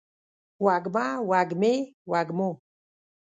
وږمه، 0.65 1.05
وږمې، 1.29 1.73
وږمو 2.11 2.49